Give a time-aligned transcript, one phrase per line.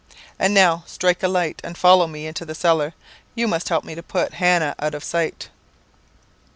[0.39, 2.95] And now, strike a light and follow me into the cellar.
[3.35, 5.49] You must help me to put Hannah out of sight.'